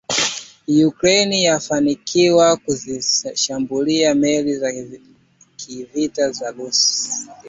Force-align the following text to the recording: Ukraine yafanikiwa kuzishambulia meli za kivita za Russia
Ukraine 0.85 1.39
yafanikiwa 1.41 2.57
kuzishambulia 2.57 4.15
meli 4.15 4.55
za 4.57 4.71
kivita 5.55 6.31
za 6.31 6.51
Russia 6.51 7.17